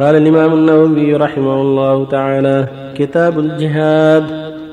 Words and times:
قال 0.00 0.16
الإمام 0.16 0.52
النووي 0.52 1.14
رحمه 1.14 1.60
الله 1.60 2.04
تعالى 2.04 2.68
كتاب 2.98 3.38
الجهاد. 3.38 4.24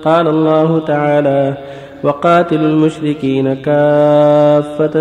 قال 0.06 0.28
الله 0.28 0.80
تعالى 0.80 1.58
وقاتلوا 2.04 2.68
المشركين 2.68 3.54
كافة 3.54 4.96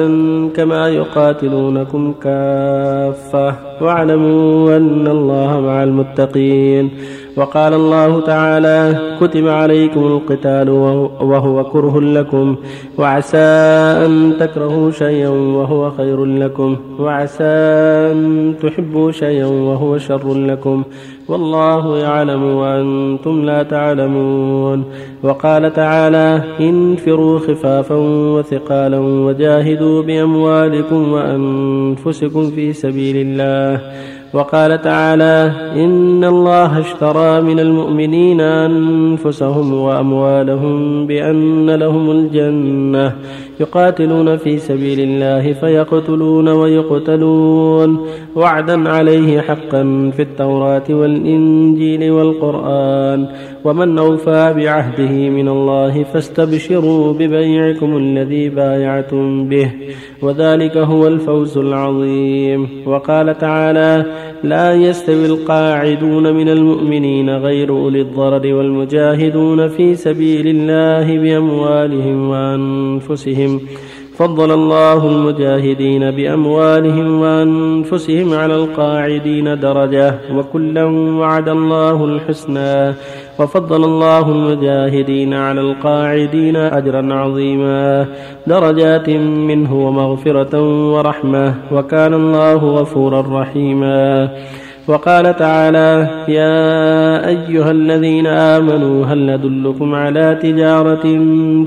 كما 0.56 0.88
يقاتلونكم 0.88 2.14
كافة. 2.22 3.54
واعلموا 3.80 4.76
أن 4.76 5.06
الله 5.06 5.60
مع 5.60 5.82
المتقين. 5.82 6.90
وقال 7.36 7.74
الله 7.74 8.20
تعالى 8.20 9.00
كتب 9.20 9.48
عليكم 9.48 10.06
القتال 10.06 10.68
وهو 11.20 11.64
كره 11.64 12.00
لكم 12.00 12.56
وعسى 12.98 13.38
أن 14.06 14.32
تكرهوا 14.40 14.90
شيئا 14.90 15.28
وهو 15.28 15.90
خير 15.90 16.24
لكم 16.24 16.76
وعسى 16.98 17.44
أن 18.12 18.54
تحبوا 18.62 19.10
شيئا 19.10 19.46
وهو 19.46 19.98
شر 19.98 20.34
لكم 20.34 20.82
والله 21.28 21.98
يعلم 21.98 22.42
وأنتم 22.42 23.44
لا 23.44 23.62
تعلمون. 23.62 24.84
وقال 25.22 25.72
تعالى 25.72 26.42
انفروا 26.60 27.38
خفافا 27.38 27.94
وثقالا 28.34 28.98
وجاهدوا 28.98 30.02
بأموالكم 30.02 31.12
وأنفسكم 31.12 32.50
في 32.50 32.72
سبيل 32.72 33.16
الله. 33.16 33.80
وقال 34.34 34.82
تعالى 34.82 35.52
إن 35.74 36.24
الله 36.24 36.80
اشترى 36.80 37.40
من 37.40 37.60
المؤمنين 37.60 38.40
أنفسهم 38.40 39.74
وأموالهم 39.74 41.06
بأن 41.06 41.70
لهم 41.70 42.10
الجنة 42.10 43.12
يقاتلون 43.60 44.36
في 44.36 44.58
سبيل 44.58 45.00
الله 45.00 45.52
فيقتلون 45.52 46.48
ويقتلون 46.48 48.06
وعدا 48.36 48.88
عليه 48.88 49.40
حقا 49.40 50.10
في 50.16 50.22
التوراة 50.22 50.84
والإنجيل 50.90 52.10
والقرآن 52.10 53.26
ومن 53.64 53.98
أوفى 53.98 54.54
بعهده 54.56 55.12
من 55.28 55.48
الله 55.48 56.04
فاستبشروا 56.04 57.12
ببيعكم 57.12 57.96
الذي 57.96 58.48
بايعتم 58.48 59.48
به 59.48 59.70
وذلك 60.22 60.76
هو 60.76 61.06
الفوز 61.06 61.58
العظيم. 61.58 62.68
وقال 62.86 63.38
تعالى 63.38 64.04
لا 64.44 64.74
يستوي 64.74 65.26
القاعدون 65.26 66.34
من 66.34 66.48
المؤمنين 66.48 67.30
غير 67.30 67.70
أولي 67.70 68.00
الضرر 68.00 68.54
والمجاهدون 68.54 69.68
في 69.68 69.94
سبيل 69.94 70.46
الله 70.46 71.18
بأموالهم 71.18 72.28
وأنفسهم. 72.28 73.60
فضل 74.16 74.52
الله 74.52 75.08
المجاهدين 75.08 76.10
بأموالهم 76.10 77.20
وأنفسهم 77.20 78.34
على 78.34 78.54
القاعدين 78.54 79.60
درجة. 79.60 80.14
وكلا 80.34 80.84
وعد 81.18 81.48
الله 81.48 82.04
الحسنى. 82.04 82.94
وفضل 83.38 83.84
الله 83.84 84.32
المجاهدين 84.32 85.34
على 85.34 85.60
القاعدين 85.60 86.56
أجرا 86.56 87.14
عظيما. 87.14 88.06
درجات 88.46 89.08
منه 89.48 89.86
ومغفرة 89.86 90.92
ورحمة. 90.92 91.54
وكان 91.72 92.14
الله 92.14 92.54
غفورا 92.54 93.40
رحيما. 93.40 94.28
وقال 94.88 95.36
تعالى 95.36 96.08
يا 96.28 97.28
أيها 97.28 97.70
الذين 97.70 98.26
آمنوا 98.26 99.06
هل 99.06 99.26
ندلكم 99.26 99.94
على 99.94 100.38
تجارة 100.42 101.02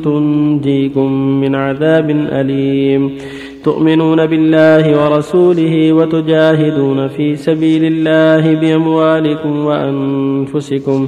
تنجيكم 0.03 1.11
من 1.41 1.55
عذاب 1.55 2.09
أليم؟ 2.09 3.17
تؤمنون 3.63 4.25
بالله 4.25 5.03
ورسوله 5.03 5.93
وتجاهدون 5.93 7.07
في 7.07 7.35
سبيل 7.35 7.85
الله 7.85 8.55
بأموالكم 8.55 9.65
وأنفسكم. 9.65 11.07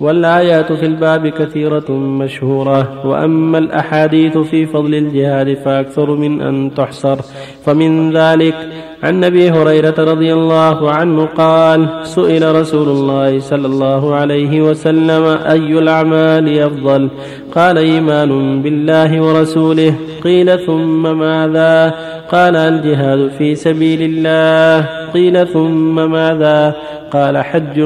والآيات 0.00 0.72
في 0.72 0.86
الباب 0.86 1.28
كثيرة 1.28 1.90
مشهورة. 1.92 3.06
وأما 3.06 3.58
الأحاديث 3.58 4.38
في 4.38 4.66
فضل 4.66 4.94
الجهاد 4.94 5.54
فأكثر 5.54 6.10
من 6.10 6.42
أن 6.42 6.70
تحصر. 6.76 7.16
فمن 7.64 8.16
ذلك 8.16 8.54
عن 9.02 9.24
أبي 9.24 9.50
هريرة 9.50 9.94
رضي 9.98 10.32
الله 10.32 10.90
عنه 10.90 11.24
قال 11.24 11.88
سئل 12.02 12.54
رسول 12.54 12.88
الله 12.88 13.38
صلى 13.40 13.66
الله 13.66 14.14
عليه 14.14 14.60
وسلم 14.60 15.24
أي 15.24 15.78
الأعمال 15.78 16.58
أفضل؟ 16.58 17.08
قال 17.54 17.78
إيمان 17.78 18.62
بالله 18.62 19.22
ورسوله. 19.22 19.94
قيل 20.24 20.58
ثم 20.58 21.18
ماذا؟ 21.18 21.94
قال 22.32 22.56
الجهاد 22.56 23.30
في 23.38 23.54
سبيل 23.54 24.02
الله. 24.02 24.88
قيل 25.14 25.46
ثم 25.46 26.10
ماذا؟ 26.10 26.74
قال 27.10 27.38
حج 27.38 27.80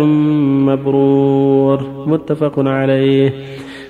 مبرور. 0.67 2.05
متفق 2.07 2.53
عليه. 2.59 3.33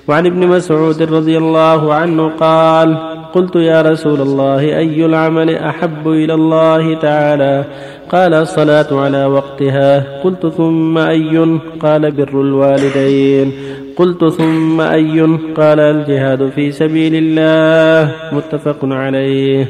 وعن 0.07 0.25
ابن 0.25 0.47
مسعود 0.47 1.01
رضي 1.01 1.37
الله 1.37 1.93
عنه 1.93 2.31
قال 2.39 2.97
قلت 3.33 3.55
يا 3.55 3.81
رسول 3.81 4.21
الله 4.21 4.59
أي 4.59 5.05
العمل 5.05 5.55
أحب 5.55 6.07
إلى 6.07 6.33
الله 6.33 6.95
تعالى؟ 6.95 7.65
قال 8.11 8.33
الصلاة 8.33 8.87
على 8.91 9.25
وقتها. 9.25 10.21
قلت 10.23 10.47
ثم 10.47 10.97
أي؟ 10.97 11.59
قال 11.79 12.11
بر 12.11 12.41
الوالدين. 12.41 13.51
قلت 13.97 14.25
ثم 14.25 14.81
أي؟ 14.81 15.21
قال 15.57 15.79
الجهاد 15.79 16.49
في 16.49 16.71
سبيل 16.71 17.13
الله. 17.15 18.11
متفق 18.31 18.79
عليه. 18.83 19.67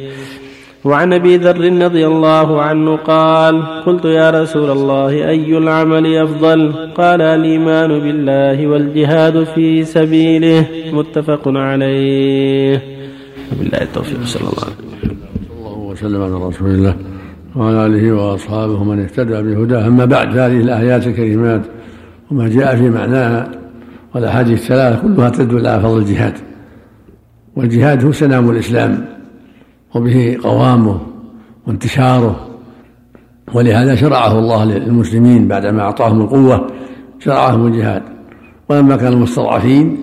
وعن 0.86 1.14
أبي 1.14 1.38
ذر 1.38 1.84
رضي 1.84 2.08
الله 2.08 2.62
عنه 2.62 2.96
قال 2.96 3.64
قلت 3.86 4.06
يا 4.06 4.30
رسول 4.30 4.72
الله 4.72 5.30
أي 5.30 5.58
العمل 5.58 6.18
أفضل؟ 6.18 6.74
قال 6.96 7.22
الإيمان 7.22 8.00
بالله 8.00 8.68
والجهاد 8.68 9.44
في 9.44 9.86
سبيله. 9.86 10.66
متفق 10.94 11.42
عليه. 11.48 12.82
بالله 13.60 13.82
التوفيق 13.82 14.20
صلى 14.24 14.42
الله 14.42 14.64
عليه 14.64 14.74
وسلم. 14.74 15.18
الله 15.58 15.78
وسلم 15.78 16.22
على 16.22 16.48
رسول 16.48 16.70
الله 16.70 16.96
وعلى 17.56 17.86
آله 17.86 18.12
وأصحابه 18.12 18.84
من 18.84 19.00
اهتدى 19.00 19.42
بهداه. 19.42 19.88
أما 19.88 20.06
بعد 20.06 20.38
هذه 20.38 20.60
الآيات 20.60 21.08
الكريمات 21.08 21.62
وما 22.32 22.50
جاء 22.50 22.76
في 22.76 22.90
معناها 22.90 23.52
والأحاديث 24.16 24.62
الثلاثة 24.62 25.02
كلها 25.02 25.30
تدل 25.30 25.68
على 25.68 25.82
فضل 25.82 25.98
الجهاد. 25.98 26.34
والجهاد 27.56 28.06
هو 28.06 28.12
سلام 28.12 28.50
الإسلام. 28.50 29.21
وبه 29.96 30.38
قوامه 30.44 31.00
وانتشاره. 31.68 32.48
ولهذا 33.54 33.96
شرعه 33.96 34.40
الله 34.40 34.66
للمسلمين 34.66 35.48
بعدما 35.48 35.82
أعطاهم 35.82 36.22
القوة 36.22 36.68
شرعهم 37.20 37.68
الجهاد 37.68 38.04
ولما 38.70 38.96
كانوا 38.96 39.20
مستضعفين 39.20 39.98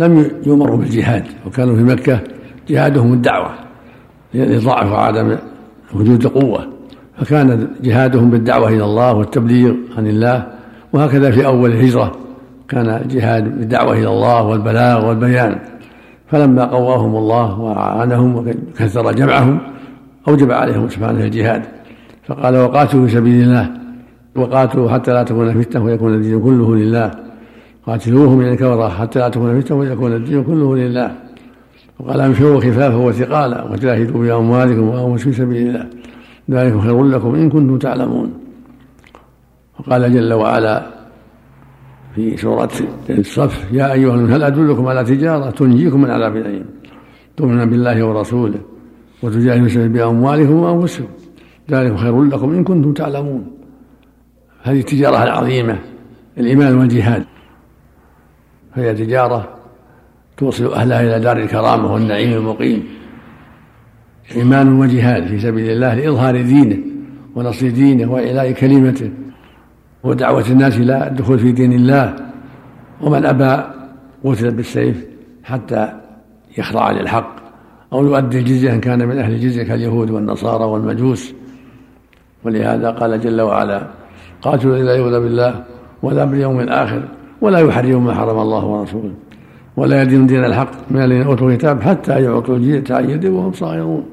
لم 0.00 0.30
يؤمروا 0.46 0.76
بالجهاد 0.76 1.24
وكانوا 1.46 1.76
في 1.76 1.82
مكة 1.82 2.20
جهادهم 2.68 3.12
الدعوة 3.12 3.50
لضعف 4.34 4.92
وعدم 4.92 5.36
وجود 5.94 6.26
قوة. 6.26 6.68
فكان 7.18 7.68
جهادهم 7.82 8.30
بالدعوة 8.30 8.68
إلى 8.68 8.84
الله 8.84 9.14
والتبليغ 9.14 9.74
عن 9.96 10.06
الله 10.06 10.46
وهكذا 10.92 11.30
في 11.30 11.46
أول 11.46 11.70
الهجرة 11.70 12.12
كان 12.68 12.88
الجهاد 12.88 13.58
بالدعوة 13.58 13.92
إلى 13.92 14.08
الله 14.08 14.42
والبلاغ 14.42 15.08
والبيان. 15.08 15.58
فلما 16.32 16.64
قواهم 16.64 17.16
الله 17.16 17.60
وأعانهم 17.60 18.36
وكثر 18.36 19.12
جمعهم 19.12 19.58
أوجب 20.28 20.50
عليهم 20.52 20.88
سبحانه 20.88 21.24
الجهاد. 21.24 21.62
فقال 22.26 22.56
وقاتلوا 22.56 23.06
في 23.06 23.12
سبيل 23.12 23.42
الله 23.42 23.70
وقاتلوا 24.36 24.90
حتى 24.90 25.12
لا 25.12 25.22
تكون 25.22 25.62
فتنة 25.62 25.84
ويكون 25.84 26.14
الدين 26.14 26.40
كله 26.40 26.76
لله. 26.76 27.10
قاتلوهم 27.86 28.38
من 28.38 28.48
الكفرة 28.48 28.88
حتى 28.88 29.18
لا 29.18 29.28
تكون 29.28 29.60
فتنة 29.60 29.76
ويكون 29.76 30.12
الدين 30.12 30.44
كله 30.44 30.76
لله. 30.76 31.10
وقال 32.00 32.20
انفروا 32.20 32.60
خفافا 32.60 32.96
وثقالا 32.96 33.64
وجاهدوا 33.64 34.22
بأموالكم 34.22 34.88
وأنفسكم 34.88 35.30
في 35.30 35.36
سبيل 35.36 35.66
الله. 35.68 35.86
ذلك 36.50 36.80
خير 36.80 37.04
لكم 37.04 37.34
إن 37.34 37.50
كنتم 37.50 37.78
تعلمون. 37.78 38.32
وقال 39.80 40.14
جل 40.14 40.32
وعلا 40.32 40.82
في 42.14 42.36
سورة 42.36 42.70
الصف 43.10 43.72
يا 43.72 43.92
أيها 43.92 44.14
هل 44.14 44.42
أدلكم 44.42 44.86
على 44.86 45.04
تجارة 45.04 45.50
تنجيكم 45.50 46.02
من 46.02 46.10
عذاب 46.10 46.36
أليم؟ 46.36 46.64
تؤمنون 47.36 47.70
بالله 47.70 48.04
ورسوله 48.06 48.60
وتجاهدون 49.22 49.88
بأموالكم 49.92 50.54
وأنفسكم. 50.54 51.08
ذلك 51.70 51.96
خير 51.96 52.22
لكم 52.22 52.52
إن 52.52 52.64
كنتم 52.64 52.92
تعلمون. 52.92 53.50
هذه 54.62 54.80
التجارة 54.80 55.22
العظيمة 55.24 55.78
الإيمان 56.38 56.78
والجهاد. 56.78 57.24
فهي 58.74 58.94
تجارة 58.94 59.48
توصل 60.36 60.72
أهلها 60.72 61.00
إلى 61.00 61.20
دار 61.20 61.36
الكرامة 61.36 61.92
والنعيم 61.92 62.32
المقيم. 62.32 62.84
إيمان 64.36 64.68
وجهاد 64.80 65.26
في 65.26 65.40
سبيل 65.40 65.70
الله 65.70 65.94
لإظهار 65.94 66.42
دينه 66.42 66.78
ونصر 67.34 67.68
دينه 67.68 68.12
وإعلاء 68.12 68.52
كلمته. 68.52 69.10
ودعوة 70.04 70.44
الناس 70.50 70.76
إلى 70.76 71.06
الدخول 71.06 71.38
في 71.38 71.52
دين 71.52 71.72
الله 71.72 72.16
ومن 73.00 73.26
أبى 73.26 73.62
قتل 74.24 74.50
بالسيف 74.50 75.06
حتى 75.44 75.92
يخضع 76.58 76.90
للحق 76.90 77.36
أو 77.92 78.04
يؤدي 78.04 78.38
الجزية 78.38 78.72
إن 78.72 78.80
كان 78.80 79.08
من 79.08 79.18
أهل 79.18 79.32
الجزية 79.32 79.62
كاليهود 79.62 80.10
والنصارى 80.10 80.64
والمجوس. 80.64 81.34
ولهذا 82.44 82.90
قال 82.90 83.20
جل 83.20 83.40
وعلا 83.40 83.86
قاتلوا 84.42 84.76
إذا 84.76 84.94
يؤذى 84.94 85.20
بالله 85.20 85.64
ولا 86.02 86.24
باليوم 86.24 86.60
الآخر 86.60 87.02
ولا 87.40 87.58
يحرم 87.58 88.04
ما 88.04 88.14
حرم 88.14 88.38
الله 88.38 88.64
ورسوله 88.64 89.14
ولا 89.76 90.02
يدين 90.02 90.26
دين 90.26 90.44
الحق 90.44 90.70
من 90.90 91.02
الذين 91.02 91.22
أوتوا 91.22 91.50
الكتاب 91.50 91.82
حتى 91.82 92.22
يعطوا 92.22 92.56
الجزية 92.56 92.94
عن 92.94 93.10
يد 93.10 93.26
وهم 93.26 93.52
صاغرون. 93.52 94.11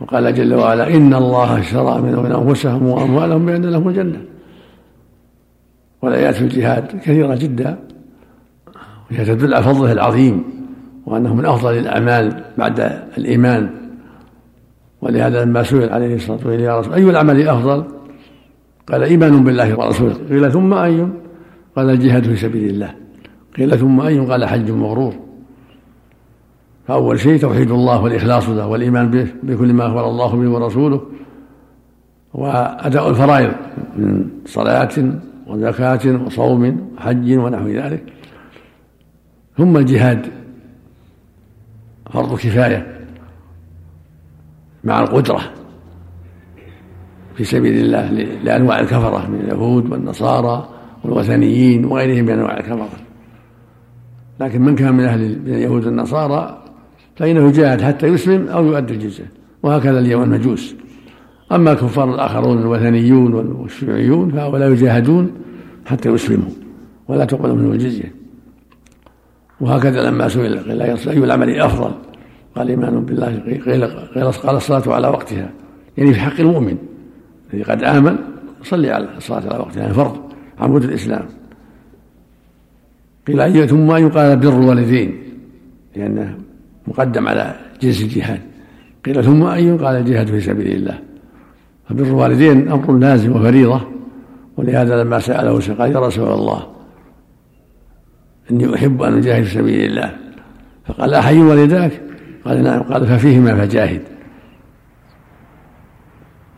وقال 0.00 0.34
جل 0.34 0.54
وعلا 0.54 0.96
إن 0.96 1.14
الله 1.14 1.58
اشترى 1.58 2.00
من 2.00 2.32
أنفسهم 2.32 2.86
وأموالهم 2.86 3.46
بأن 3.46 3.64
لهم 3.66 3.88
الجنة. 3.88 4.20
والآيات 6.02 6.34
في 6.34 6.42
الجهاد 6.42 6.86
كثيرة 6.86 7.34
جدا 7.34 7.78
وهي 9.10 9.24
تدل 9.24 9.54
على 9.54 9.64
فضله 9.64 9.92
العظيم 9.92 10.44
وأنه 11.06 11.34
من 11.34 11.46
أفضل 11.46 11.78
الأعمال 11.78 12.44
بعد 12.58 12.80
الإيمان. 13.18 13.70
ولهذا 15.02 15.44
لما 15.44 15.62
سئل 15.62 15.90
عليه 15.90 16.14
الصلاة 16.14 16.36
والسلام 16.36 16.60
يا 16.60 16.78
رسول 16.78 16.94
أي 16.94 17.10
العمل 17.10 17.48
أفضل 17.48 17.84
قال 18.86 19.02
إيمان 19.02 19.44
بالله 19.44 19.78
ورسوله. 19.78 20.14
قيل 20.30 20.52
ثم 20.52 20.74
أي؟ 20.74 21.08
قال 21.76 21.90
الجهاد 21.90 22.24
في 22.24 22.36
سبيل 22.36 22.70
الله. 22.70 22.94
قيل 23.56 23.78
ثم 23.78 24.00
أي؟ 24.00 24.18
قال 24.18 24.44
حج 24.44 24.70
مغرور. 24.70 25.14
فأول 26.90 27.20
شيء 27.20 27.40
توحيد 27.40 27.70
الله 27.70 28.02
والإخلاص 28.02 28.48
له 28.48 28.66
والإيمان 28.66 29.10
به 29.10 29.26
بكل 29.42 29.72
ما 29.72 29.86
أخبر 29.86 30.08
الله 30.08 30.36
به 30.36 30.50
ورسوله. 30.50 31.00
وأداء 32.34 33.10
الفرائض 33.10 33.52
من 33.96 34.30
صلاة 34.46 34.90
وزكاة 35.46 36.24
وصوم 36.26 36.90
وحج 36.96 37.38
ونحو 37.38 37.68
ذلك. 37.68 38.02
ثم 39.58 39.76
الجهاد 39.76 40.26
فرض 42.12 42.34
كفاية 42.34 43.06
مع 44.84 45.00
القدرة 45.00 45.40
في 47.34 47.44
سبيل 47.44 47.84
الله 47.84 48.10
لأنواع 48.44 48.80
الكفرة 48.80 49.30
من 49.30 49.40
اليهود 49.40 49.92
والنصارى 49.92 50.68
والوثنيين 51.04 51.84
وغيرهم 51.84 52.24
من 52.24 52.32
أنواع 52.32 52.56
الكفرة. 52.56 52.88
لكن 54.40 54.62
من 54.62 54.74
كان 54.74 54.94
من 54.94 55.04
أهل 55.04 55.38
من 55.44 55.54
اليهود 55.54 55.86
والنصارى 55.86 56.59
فإنه 57.20 57.48
يجاهد 57.48 57.80
حتى 57.80 58.06
يسلم 58.06 58.48
أو 58.48 58.66
يؤدي 58.66 58.94
الجزية. 58.94 59.30
وهكذا 59.62 59.98
اليوم 59.98 60.22
المجوس. 60.22 60.74
أما 61.52 61.72
الكفار 61.72 62.14
الآخرون 62.14 62.58
الوثنيون 62.58 63.34
والشيوعيون 63.34 64.30
فهؤلاء 64.30 64.70
يجاهدون 64.72 65.30
حتى 65.86 66.08
يسلموا 66.08 66.50
ولا 67.08 67.24
تقبل 67.24 67.54
منهم 67.54 67.72
الجزية. 67.72 68.14
وهكذا 69.60 70.10
لما 70.10 70.28
سئل 70.28 70.58
قيل 70.58 70.82
أي 70.82 70.94
العمل 71.18 71.60
أفضل؟ 71.60 71.90
قال 72.56 72.68
إيمان 72.68 73.04
بالله 73.04 73.60
قيل 73.66 73.84
قال 74.46 74.56
الصلاة 74.56 74.94
على 74.94 75.08
وقتها. 75.08 75.50
يعني 75.98 76.14
في 76.14 76.20
حق 76.20 76.40
المؤمن 76.40 76.76
الذي 77.52 77.62
قد 77.62 77.82
آمن 77.82 78.16
صلي 78.62 78.90
على 78.90 79.16
الصلاة 79.16 79.52
على 79.52 79.58
وقتها 79.58 79.80
يعني 79.80 79.94
فرض 79.94 80.16
عمود 80.58 80.84
الإسلام. 80.84 81.26
قيل 83.26 83.40
أي 83.40 83.66
ثم 83.66 83.96
يقال 83.96 84.36
بر 84.36 84.58
الوالدين؟ 84.58 85.18
لأنه 85.96 86.38
مقدم 86.90 87.28
على 87.28 87.54
جنس 87.82 88.02
الجهاد. 88.02 88.40
قيل 89.04 89.24
ثم 89.24 89.46
أي 89.46 89.70
قال 89.70 89.96
الجهاد 89.96 90.26
في 90.26 90.40
سبيل 90.40 90.76
الله. 90.76 90.98
فبر 91.88 92.02
الوالدين 92.02 92.68
أمر 92.68 92.98
لازم 92.98 93.36
وفريضة 93.36 93.80
ولهذا 94.56 95.02
لما 95.02 95.18
سأله 95.18 95.74
قال 95.74 95.92
يا 95.92 96.00
رسول 96.00 96.32
الله 96.32 96.66
إني 98.50 98.74
أحب 98.74 99.02
أن 99.02 99.18
أجاهد 99.18 99.42
في 99.42 99.54
سبيل 99.54 99.90
الله. 99.90 100.16
فقال 100.86 101.14
أحي 101.14 101.38
والداك؟ 101.38 102.00
قال 102.44 102.62
نعم. 102.62 102.82
قال 102.82 103.06
ففيهما 103.06 103.54
فجاهد. 103.54 104.02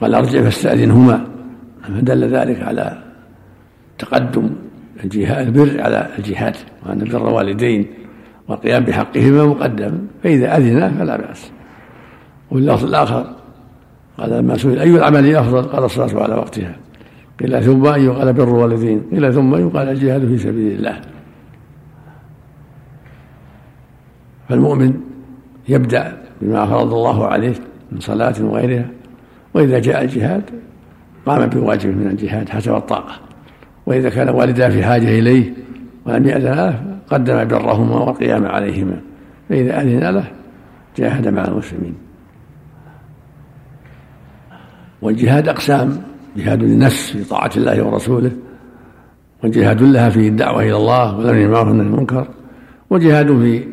قال 0.00 0.14
أرجع 0.14 0.43
فاستأذنهما. 0.43 1.26
فدل 1.82 2.25
ذلك 2.25 2.62
على 2.62 3.02
تقدم 3.99 4.50
الجهاد 5.05 5.46
البر 5.46 5.81
على 5.81 6.08
الجهاد 6.19 6.56
وأن 6.87 6.99
بر 6.99 7.29
الوالدين 7.29 7.87
والقيام 8.49 8.85
بحقهما 8.85 9.44
مقدم 9.44 9.99
فإذا 10.23 10.56
أذنا 10.56 10.91
فلا 10.91 11.17
بأس. 11.17 11.50
واللفظ 12.50 12.85
الآخر 12.85 13.27
قال 14.19 14.31
لما 14.31 14.56
سئل 14.56 14.79
أي 14.79 14.91
العمل 14.91 15.37
أفضل؟ 15.37 15.62
قال 15.62 15.85
الصلاة 15.85 16.23
على 16.23 16.35
وقتها. 16.35 16.77
قيل 17.41 17.62
ثم 17.62 17.87
أي 17.87 18.09
قال 18.09 18.33
بر 18.33 18.44
الوالدين 18.44 19.03
قيل 19.11 19.35
ثم 19.35 19.55
أي 19.55 19.62
قال 19.62 19.89
الجهاد 19.89 20.27
في 20.27 20.39
سبيل 20.39 20.73
الله. 20.73 21.00
فالمؤمن 24.49 24.94
يبدأ 25.69 26.23
بما 26.41 26.67
فرض 26.67 26.94
الله 26.94 27.27
عليه 27.27 27.55
من 27.93 28.00
صلاة 28.00 28.35
وغيرها 28.41 28.87
وإذا 29.55 29.79
جاء 29.79 30.03
الجهاد 30.05 30.43
قام 31.27 31.47
بواجب 31.47 31.97
من 31.97 32.06
الجهاد 32.06 32.49
حسب 32.49 32.75
الطاقة. 32.75 33.15
وإذا 33.87 34.11
كان 34.11 34.29
والداه 34.29 34.69
في 34.69 34.85
حاجة 34.85 35.19
إليه 35.19 35.53
ولم 36.06 36.27
يأذن 36.27 36.92
قدم 37.12 37.44
برهما 37.44 37.97
والقيام 37.97 38.47
عليهما. 38.47 39.00
فإذا 39.49 39.81
أذن 39.81 40.11
له 40.11 40.25
جاهد 40.97 41.29
مع 41.29 41.44
المسلمين. 41.44 41.94
والجهاد 45.03 45.49
أقسام. 45.49 46.03
جهاد 46.37 46.62
للنفس 46.62 47.11
في 47.11 47.25
طاعة 47.25 47.50
الله 47.56 47.87
ورسوله. 47.87 48.31
وجهاد 49.44 49.82
لها 49.82 50.09
في 50.09 50.29
الدعوة 50.29 50.62
إلى 50.62 50.76
الله 50.76 51.17
والأمر 51.17 51.32
بالمعروف 51.32 51.69
والنهي 51.69 51.87
عن 51.87 51.87
المنكر. 51.87 52.29
وجهاد 52.91 53.26
في 53.26 53.65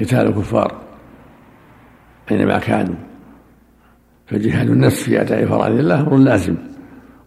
قتال 0.00 0.26
الكفار 0.26 0.74
أينما 2.30 2.58
كانوا. 2.58 2.94
فجهاد 4.26 4.70
النفس 4.70 5.02
في 5.02 5.20
أداء 5.20 5.46
فرائض 5.46 5.78
الله 5.78 6.00
أمر 6.00 6.16
لازم. 6.16 6.54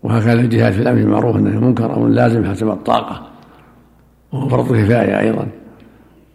وهكذا 0.04 0.34
الجهاد 0.34 0.74
في 0.74 0.82
الأمر 0.82 0.96
بالمعروف 0.96 1.36
والنهي 1.36 1.52
عن 1.52 1.58
المنكر 1.58 1.98
أمر 1.98 2.08
لازم 2.08 2.46
حسب 2.46 2.70
الطاقة. 2.70 3.33
وهو 4.34 4.50
فرض 4.50 4.68
كفاية 4.68 5.20
أيضا. 5.20 5.48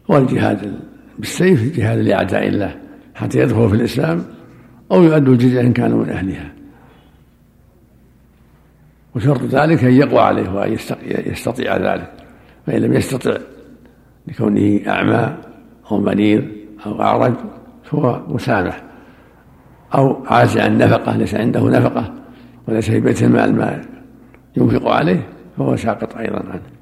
والجهاد 0.08 0.80
بالسيف 1.18 1.76
جهاد 1.76 1.98
لأعداء 1.98 2.48
الله 2.48 2.76
حتى 3.14 3.38
يدخلوا 3.38 3.68
في 3.68 3.74
الإسلام 3.74 4.24
أو 4.92 5.02
يؤدوا 5.02 5.32
الجزية 5.32 5.60
إن 5.60 5.72
كانوا 5.72 6.04
من 6.04 6.10
أهلها. 6.10 6.52
وشرط 9.16 9.42
ذلك 9.42 9.84
أن 9.84 9.92
يقوى 9.92 10.20
عليه 10.20 10.54
وأن 10.54 10.76
يستطيع 11.26 11.76
ذلك. 11.76 12.12
فإن 12.66 12.82
لم 12.82 12.92
يستطع 12.92 13.36
لكونه 14.26 14.80
أعمى 14.86 15.36
أو 15.90 16.00
مريض 16.00 16.44
أو 16.86 17.00
أعرج 17.00 17.34
فهو 17.84 18.22
مسامح. 18.28 18.82
أو 19.94 20.26
عاجز 20.26 20.58
عن 20.58 20.78
نفقة 20.78 21.16
ليس 21.16 21.34
عنده 21.34 21.60
نفقة 21.60 22.14
وليس 22.68 22.90
في 22.90 23.00
بيت 23.00 23.22
المال 23.22 23.56
ما 23.56 23.82
ينفق 24.56 24.88
عليه 24.88 25.28
فهو 25.56 25.76
ساقط 25.76 26.16
أيضا 26.16 26.38
عنه. 26.38 26.77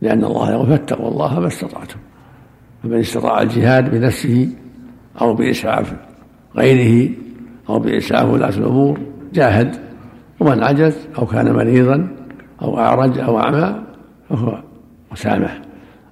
لأن 0.00 0.24
الله 0.24 0.50
يقول 0.50 0.66
فاتقوا 0.66 1.08
الله 1.08 1.40
ما 1.40 1.46
استطعتم. 1.46 1.98
فمن 2.82 2.98
استطاع 2.98 3.42
الجهاد 3.42 3.90
بنفسه 3.90 4.48
أو 5.20 5.34
بإسعاف 5.34 5.92
غيره 6.56 7.10
أو 7.68 7.78
بإسعاف 7.78 8.28
ولاة 8.28 8.48
الأمور 8.48 9.00
جاهد 9.32 9.76
ومن 10.40 10.62
عجز 10.62 10.96
أو 11.18 11.26
كان 11.26 11.52
مريضا 11.52 12.08
أو 12.62 12.78
أعرج 12.78 13.18
أو 13.18 13.40
أعمى 13.40 13.82
فهو 14.28 14.62
مسامح. 15.12 15.60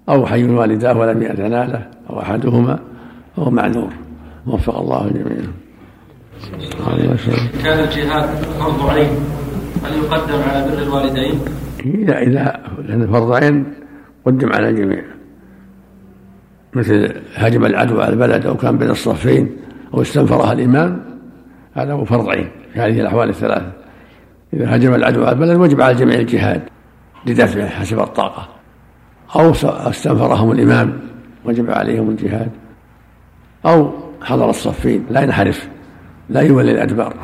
أو 0.08 0.26
حي 0.26 0.44
والداه 0.44 0.98
ولم 0.98 1.22
يأذنا 1.22 1.64
له 1.66 1.86
أو 2.10 2.20
أحدهما 2.20 2.78
فهو 3.36 3.50
معذور. 3.50 3.92
وفق 4.46 4.78
الله 4.78 5.08
جميعا. 5.08 5.52
كان 7.64 7.78
الجهاد 7.78 8.28
فرض 8.58 8.90
عين. 8.90 9.10
هل 9.84 9.96
يقدم 9.98 10.42
على 10.50 10.70
بر 10.70 10.82
الوالدين؟ 10.82 11.40
إذا 11.80 12.18
إذا 12.18 12.60
لأن 12.88 13.06
فرض 13.06 13.32
عين 13.32 13.64
قدم 14.24 14.52
على 14.52 14.68
الجميع 14.68 15.02
مثل 16.74 17.12
هجم 17.34 17.64
العدو 17.64 18.00
على 18.00 18.12
البلد 18.12 18.46
أو 18.46 18.56
كان 18.56 18.78
بين 18.78 18.90
الصفين 18.90 19.56
أو 19.94 20.02
استنفرها 20.02 20.52
الإمام 20.52 21.04
هذا 21.74 21.92
هو 21.92 22.04
فرض 22.04 22.28
عين 22.28 22.48
في 22.72 22.80
هذه 22.80 23.00
الأحوال 23.00 23.28
الثلاثة. 23.28 23.72
إذا 24.54 24.76
هجم 24.76 24.94
العدو 24.94 25.24
على 25.24 25.32
البلد 25.32 25.56
وجب 25.56 25.80
على 25.80 25.92
الجميع 25.92 26.18
الجهاد 26.18 26.62
لدفعه 27.26 27.68
حسب 27.68 27.98
الطاقة. 27.98 28.48
أو 29.36 29.50
استنفرهم 29.90 30.52
الإمام 30.52 31.00
وجب 31.44 31.70
عليهم 31.70 32.10
الجهاد. 32.10 32.50
أو 33.66 33.92
حضر 34.22 34.50
الصفين 34.50 35.06
لا 35.10 35.22
ينحرف 35.22 35.68
لا 36.28 36.40
يولي 36.40 36.72
الأدبار. 36.72 37.14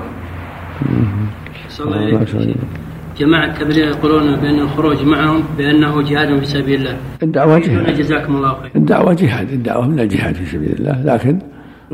جماعة 3.23 3.47
التبليغ 3.47 3.87
يقولون 3.89 4.37
بأن 4.41 4.59
الخروج 4.67 4.99
معهم 5.15 5.41
بأنه 5.59 5.93
جهاد 6.03 6.31
في 6.41 6.47
سبيل 6.47 6.81
الله. 6.81 6.97
الدعوة 7.23 7.59
جهاد. 7.59 7.99
جزاكم 7.99 8.37
الله 8.37 8.53
خير. 8.61 8.71
الدعوة 8.77 9.13
جهاد. 9.23 9.49
الدعوة 9.59 9.89
من 9.89 10.01
الجهاد 10.01 10.35
في 10.35 10.47
سبيل 10.53 10.73
الله. 10.79 10.97
لكن 11.11 11.35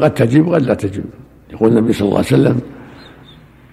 قد 0.03 0.15
تجب 0.15 0.47
وقد 0.49 0.63
لا 0.63 0.75
تجب. 0.75 1.05
يقول 1.53 1.69
النبي 1.73 1.93
صلى 1.93 2.07
الله 2.09 2.23
عليه 2.23 2.27
وسلم 2.37 2.57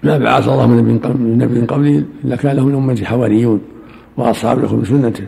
ما 0.02 0.18
بعث 0.18 0.48
الله 0.48 0.66
من 0.66 1.38
نبي 1.42 1.60
قبلي 1.60 2.04
إلا 2.24 2.36
كان 2.36 2.56
له 2.56 2.66
من 2.66 2.74
أمتي 2.74 3.04
حواريون 3.06 3.60
وأصحاب 4.16 4.56
لكم 4.64 4.80
بسنته 4.80 5.24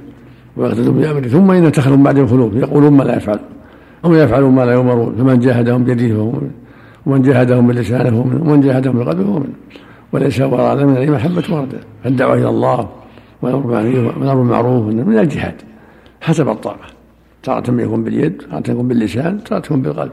ويقتدون 0.57 0.95
بأمره. 0.95 1.29
ثم 1.29 1.51
إن 1.51 1.73
تخلوا 1.73 1.97
بعد 1.97 2.19
الخلوف 2.19 2.55
يقولون 2.55 2.93
ما 2.93 3.05
لا 3.05 3.17
يفعل 3.17 3.41
أو 4.05 4.15
يفعلون 4.15 4.53
ما 4.55 4.65
لا 4.65 4.73
يؤمرون. 4.73 5.15
فمن 5.19 5.39
جاهدهم 5.39 5.85
بيده 5.85 6.09
فهو 6.15 6.33
ومن 7.07 7.23
جاهدهم 7.23 7.67
بلسانه 7.67 8.11
فهو 8.11 8.25
منه 8.25 8.43
ومن 8.43 8.61
جاهدهم 8.61 8.99
بقلبه 8.99 9.25
فهو 9.25 9.39
منه 9.39 9.57
وليس 10.13 10.41
وراء 10.41 10.85
من 10.85 10.97
العلم 10.97 11.13
محبة 11.13 11.55
ورده 11.55 11.79
فالدعوة 12.05 12.35
إلى 12.35 12.49
الله 12.49 12.89
والأمر 13.43 14.35
بالمعروف 14.35 14.87
من 14.87 15.19
الجهاد. 15.19 15.55
حسب 16.21 16.49
الطاقة. 16.49 16.87
تارة 17.43 17.81
يكون 17.81 18.05
باليد 18.05 18.43
تارة 18.51 18.71
يكون 18.71 18.89
باللسان 18.89 19.45
تارة 19.45 19.67
يكون 19.67 19.83
بالقلب. 19.83 20.13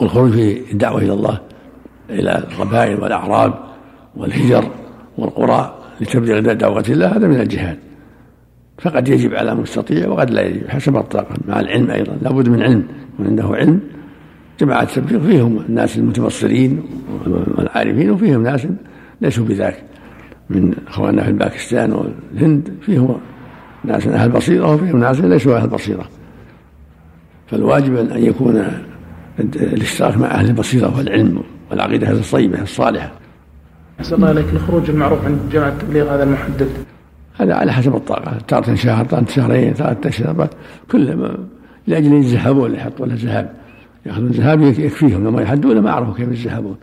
والخروج 0.00 0.30
في 0.30 0.72
الدعوة 0.72 0.98
إلى 0.98 1.12
الله 1.12 1.40
إلى 2.10 2.38
القبائل 2.38 3.00
والأعراب 3.00 3.54
والهجر 4.16 4.64
والقرى 5.18 5.74
لتبليغ 6.00 6.52
دعوة 6.52 6.84
الله 6.88 7.16
هذا 7.16 7.28
من 7.28 7.40
الجهاد. 7.40 7.78
فقد 8.78 9.08
يجب 9.08 9.34
على 9.34 9.54
مستطيع 9.54 10.08
وقد 10.08 10.30
لا 10.30 10.42
يجب. 10.42 10.68
حسب 10.68 10.96
الطاقة. 10.96 11.34
مع 11.48 11.60
العلم 11.60 11.90
أيضا. 11.90 12.16
لابد 12.22 12.48
من 12.48 12.62
علم. 12.62 12.86
من 13.18 13.26
عنده 13.26 13.44
علم. 13.44 13.80
جماعة 14.60 14.82
التبليغ 14.82 15.20
فيهم 15.20 15.64
الناس 15.68 15.98
المتبصرين 15.98 16.82
والعارفين 17.26 18.10
وفيهم 18.10 18.42
ناس 18.42 18.66
ليسوا 19.20 19.44
بذاك 19.44 19.82
من 20.50 20.74
إخواننا 20.88 21.24
في 21.24 21.32
باكستان 21.32 21.92
والهند 21.92 22.74
فيهم 22.82 23.20
ناس 23.84 24.06
أهل 24.06 24.30
بصيرة 24.30 24.74
وفيهم 24.74 25.00
ناس 25.00 25.20
ليسوا 25.20 25.56
أهل 25.56 25.68
بصيرة. 25.68 26.08
فالواجب 27.46 27.96
أن 27.96 28.24
يكون 28.24 28.64
الاشتراك 29.38 30.16
مع 30.16 30.26
أهل 30.26 30.46
البصيرة 30.46 30.96
والعلم 30.96 31.42
والعقيدة 31.70 32.10
الطيبه 32.10 32.62
الصالحة. 32.62 33.12
أحسن 34.00 34.16
الله 34.16 34.28
عليك 34.28 34.46
الخروج 34.52 34.90
المعروف 34.90 35.24
عند 35.24 35.38
جماعة 35.52 35.68
التبليغ 35.68 36.14
هذا 36.14 36.22
المحدد. 36.22 36.68
هذا 37.36 37.54
على 37.54 37.72
حسب 37.72 37.94
الطاقة 37.94 38.38
تارة 38.48 38.74
شهر 38.74 39.04
تارة 39.04 39.26
شهرين 39.28 39.74
تارة 39.74 39.98
أشهر 40.04 40.48
كل 40.90 41.16
ما 41.16 41.38
لأجل 41.86 42.12
يذهبون 42.12 42.74
يحطون 42.74 43.08
له 43.08 43.48
ذهب 44.06 44.12
يأخذون 44.12 44.30
ذهاب 44.30 44.62
يكفيهم 44.62 45.24
لما 45.24 45.42
يحدون 45.42 45.78
ما 45.80 45.90
عرفوا 45.90 46.14
كيف 46.14 46.44
يذهبون. 46.44 46.76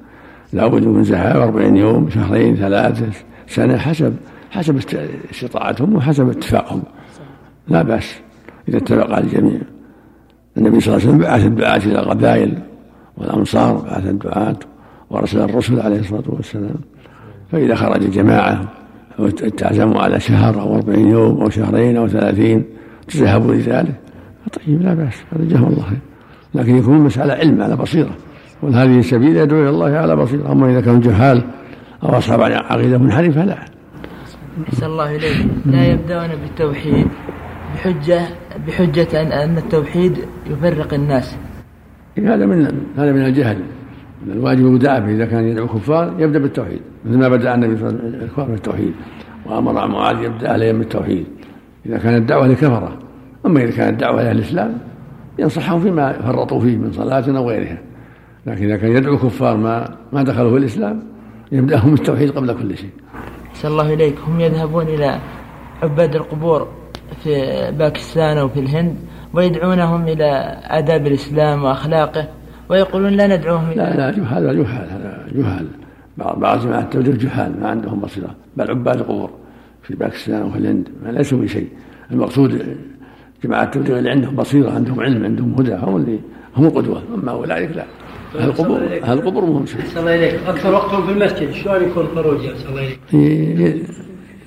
لابد 0.53 0.85
من 0.85 1.01
ذهاب 1.01 1.41
أربعين 1.41 1.77
يوم 1.77 2.09
شهرين 2.09 2.55
ثلاثة 2.55 3.05
سنة 3.47 3.77
حسب 3.77 4.15
حسب 4.51 4.77
استطاعتهم 5.31 5.95
وحسب 5.95 6.29
اتفاقهم. 6.29 6.83
لا 7.67 7.81
بأس 7.81 8.15
إذا 8.69 8.77
اتفق 8.77 9.13
على 9.13 9.23
الجميع. 9.23 9.61
النبي 10.57 10.79
صلى 10.79 10.95
الله 10.95 11.05
عليه 11.05 11.15
وسلم 11.15 11.17
بعث 11.17 11.45
الدعاة 11.45 11.77
إلى 11.77 11.99
القبائل 11.99 12.57
والأمصار 13.17 13.77
بعث 13.77 14.07
الدعاة 14.07 14.55
ورسل 15.09 15.41
الرسل 15.41 15.79
عليه 15.79 15.99
الصلاة 15.99 16.23
والسلام. 16.27 16.75
فإذا 17.51 17.75
خرج 17.75 18.11
جماعة 18.11 18.61
وتعزموا 19.19 20.01
على 20.01 20.19
شهر 20.19 20.61
أو 20.61 20.75
أربعين 20.75 21.07
يوم 21.07 21.41
أو 21.41 21.49
شهرين 21.49 21.97
أو 21.97 22.07
ثلاثين 22.07 22.65
تذهبوا 23.07 23.53
لذلك. 23.53 23.95
طيب 24.53 24.81
لا 24.81 24.93
بأس 24.93 25.13
هذا 25.31 25.45
جزاهم 25.45 25.67
الله 25.67 25.83
خير. 25.83 25.99
لكن 26.55 26.77
يكون 26.77 26.99
مسألة 26.99 27.33
علم 27.33 27.61
على 27.61 27.75
بصيرة. 27.75 28.11
وهذه 28.61 29.01
سبيل 29.01 29.37
يدعو 29.37 29.61
إلى 29.61 29.69
الله 29.69 29.97
على 29.97 30.15
بصيرة؟ 30.15 30.51
أما 30.51 30.71
إذا 30.71 30.81
كانوا 30.81 31.01
جهال 31.01 31.43
أو 32.03 32.17
أصحاب 32.17 32.41
عقيدة 32.41 32.97
منحرفة 32.97 33.45
لا. 33.45 33.57
أحسن 34.67 34.85
الله 34.85 35.15
إليك. 35.15 35.47
لا 35.65 35.85
يبدأون 35.85 36.27
بالتوحيد 36.27 37.07
بحجة 37.75 38.21
بحجة 38.67 39.21
أن 39.21 39.31
أن 39.31 39.57
التوحيد 39.57 40.17
يفرق 40.51 40.93
الناس. 40.93 41.35
هذا 42.17 42.45
من 42.45 42.65
هذا 42.97 43.11
من 43.11 43.25
الجهل. 43.25 43.57
الواجب 44.27 44.65
المداعبة 44.65 45.11
إذا 45.11 45.25
كان 45.25 45.43
يدعو 45.43 45.67
كفار 45.67 46.13
يبدأ 46.19 46.39
بالتوحيد. 46.39 46.81
مثل 47.05 47.17
ما 47.17 47.27
بدأ 47.27 47.55
النبي 47.55 47.77
صلى 47.77 47.89
الله 47.89 47.99
عليه 47.99 48.09
وسلم 48.09 48.23
الكفار 48.23 48.45
بالتوحيد. 48.45 48.93
وأمر 49.45 49.87
معاذ 49.87 50.23
يبدأ 50.23 50.51
عليهم 50.51 50.79
بالتوحيد. 50.79 51.25
إذا 51.85 51.97
كانت 51.97 52.17
الدعوة 52.17 52.47
لكفرة 52.47 52.99
أما 53.45 53.63
إذا 53.63 53.71
كانت 53.71 53.91
الدعوة 53.91 54.23
لأهل 54.23 54.37
الإسلام 54.37 54.77
ينصحهم 55.39 55.81
فيما 55.81 56.13
فرطوا 56.13 56.59
فيه 56.59 56.77
من 56.77 56.91
صلاة 56.91 57.37
أو 57.37 57.49
غيرها 57.49 57.77
لكن 58.45 58.65
إذا 58.65 58.77
كان 58.77 58.91
يدعو 58.91 59.17
كفار 59.17 59.57
ما 59.57 59.95
ما 60.13 60.23
دخلوا 60.23 60.51
في 60.51 60.57
الإسلام 60.57 61.03
يبدأهم 61.51 61.93
التوحيد 61.93 62.31
قبل 62.31 62.53
كل 62.53 62.77
شيء. 62.77 62.89
أحسن 63.49 63.67
الله 63.67 63.93
إليك. 63.93 64.15
هم 64.27 64.39
يذهبون 64.39 64.87
إلى 64.87 65.19
عباد 65.83 66.15
القبور 66.15 66.67
في 67.23 67.31
باكستان 67.71 68.37
أو 68.37 68.49
في 68.49 68.59
الهند 68.59 68.95
ويدعونهم 69.33 70.07
إلى 70.07 70.59
آداب 70.63 71.07
الإسلام 71.07 71.63
وأخلاقه 71.63 72.27
ويقولون 72.69 73.13
لا 73.13 73.37
ندعوهم 73.37 73.71
إلى 73.71 73.75
لا 73.75 73.95
لا 73.95 74.11
جهال 74.11 74.43
جهال 74.43 74.89
هذا 74.89 75.27
جهال. 75.35 75.67
بعض 76.17 76.61
جماعة 76.63 76.81
التبليغ 76.81 77.15
جهال 77.15 77.59
ما 77.61 77.69
عندهم 77.69 77.99
بصيرة. 77.99 78.35
بل 78.57 78.69
عباد 78.69 78.97
القبور 78.97 79.29
في 79.83 79.95
باكستان 79.95 80.43
وفي 80.43 80.57
الهند 80.57 80.89
ما 81.03 81.09
ليسوا 81.09 81.41
بشيء 81.41 81.67
المقصود 82.11 82.77
جماعة 83.43 83.63
التبليغ 83.63 83.97
اللي 83.97 84.09
عندهم 84.09 84.35
بصيرة 84.35 84.71
عندهم 84.71 84.99
علم 84.99 85.25
عندهم 85.25 85.53
هدى 85.53 85.73
هم 85.73 85.95
اللي 85.95 86.19
هم 86.57 86.65
القدوة 86.65 87.03
أما 87.15 87.31
أولئك 87.31 87.75
لا. 87.75 87.85
أهل 88.39 88.49
القبور 88.49 88.77
أهل 89.03 89.17
القبور 89.17 89.45
مهم 89.45 89.65
شيء. 89.65 89.79
الله 89.97 90.15
إليك 90.15 90.39
أكثر 90.47 90.73
وقتهم 90.73 91.07
في 91.07 91.11
المسجد 91.11 91.51
شلون 91.51 91.83
يكون 91.83 92.07
خروج 92.15 92.39
الله 92.69 92.95
إليك 93.13 93.85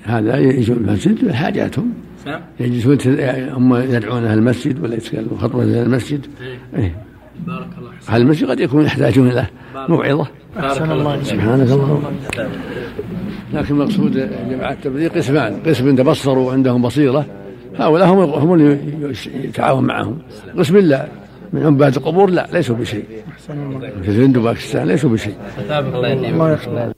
هذا 0.03 0.37
يجلسون 0.37 0.75
في 0.75 0.81
المسجد 0.81 1.23
لحاجاتهم. 1.23 1.93
نعم. 2.25 2.41
يجلسون 2.59 2.97
هم 3.49 3.75
يدعون 3.75 4.23
أهل 4.23 4.37
المسجد 4.37 4.83
ولا 4.83 4.95
يتكلمون 4.95 5.39
خطبة 5.39 5.63
إلى 5.63 5.81
المسجد. 5.81 6.25
إيه. 6.77 6.95
بارك 7.47 7.67
الله 7.77 7.91
أهل 8.09 8.21
المسجد 8.21 8.49
قد 8.49 8.59
يكون 8.59 8.85
يحتاجون 8.85 9.27
إلى 9.31 9.45
موعظة. 9.89 10.27
أحسن 10.59 10.91
الله 10.91 11.23
سبحانك 11.23 11.71
اللهم. 11.71 12.03
لكن 13.53 13.75
المقصود 13.75 14.29
جماعة 14.49 14.71
التبليغ 14.71 15.09
قسمان. 15.09 15.57
قسم 15.65 15.95
تبصروا 15.95 16.47
وعندهم 16.47 16.81
بصيرة. 16.81 17.25
هؤلاء 17.79 18.07
هم 18.07 18.19
هم 18.19 18.53
اللي 18.53 18.79
يتعاون 19.43 19.83
معهم. 19.83 20.19
قسم 20.57 20.77
الله. 20.77 21.07
من 21.53 21.65
عباد 21.65 21.95
القبور؟ 21.95 22.29
لا 22.29 22.47
ليسوا 22.53 22.75
بشيء. 22.75 23.05
في 24.03 24.09
الهند 24.11 24.37
وباكستان 24.37 24.87
ليسوا 24.87 25.09
بشيء. 25.09 25.35
الله 26.67 26.93